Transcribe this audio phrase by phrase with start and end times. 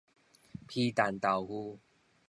[0.67, 1.77] 皮蛋豆腐